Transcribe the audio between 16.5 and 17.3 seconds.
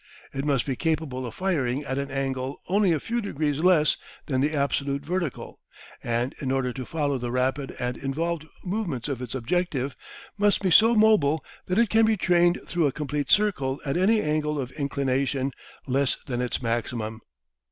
maximum.